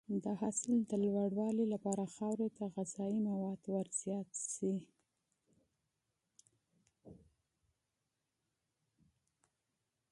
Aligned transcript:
د 0.23 0.25
حاصل 0.41 0.73
د 0.89 0.91
لوړوالي 1.05 1.65
لپاره 1.73 2.03
خاورې 2.15 2.47
ته 2.57 2.63
غذایي 2.75 3.19
مواد 3.27 3.61
ورزیات 3.75 4.29
شي. 4.51 4.73